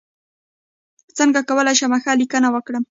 څنګه 1.17 1.39
کولی 1.49 1.73
شم 1.79 1.93
ښه 2.03 2.11
لیکنه 2.21 2.47
وکړم 2.51 2.79